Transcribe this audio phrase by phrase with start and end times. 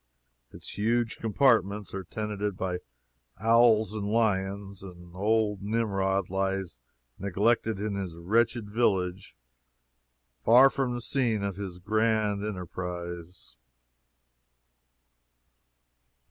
[0.51, 2.79] Its huge compartments are tenanted by
[3.39, 6.79] owls and lions, and old Nimrod lies
[7.19, 9.35] neglected in this wretched village,
[10.43, 13.55] far from the scene of his grand enterprise.